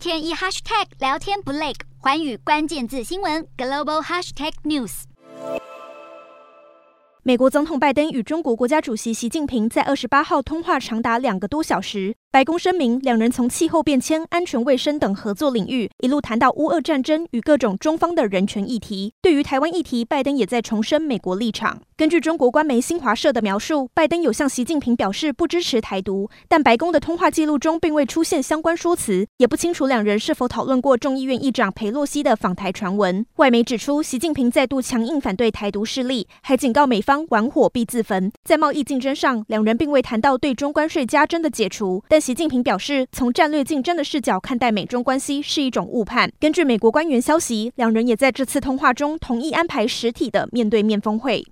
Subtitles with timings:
[0.00, 5.02] 天一 hashtag 聊天不累，环宇关键字新闻 global hashtag news。
[7.22, 12.16] 美国总统拜登与中国国家主席习近平在二十八号通话长达两个多小时。
[12.32, 19.12] 白宫声明，两人从气候变迁、安全卫生等合作领域，一路谈到乌俄战争与各种中方的人权议题。
[19.20, 21.80] 对于台湾议题，拜登也在重申美国立场。
[21.96, 33.26] 根据中国官媒新华社的描述，拜登有向习近平表示不支持台独，但白宫的通话记录中并未出现相关说辞，也不清楚两人是否讨论过众议院议长裴洛西的访台传闻。
[33.36, 38.30] 外媒指出，习近平再度强硬反对台独势力，还警告美方玩火必自焚。
[38.44, 46.30] 在贸易竞争上，两人并未谈到对中关税加征的解除，习近平表示，从战略竞争的视角看待美中关系是一种误判。
[46.38, 51.42] 根据美国官员消息，两人也在这次通话中同意安排实体的面对面峰会。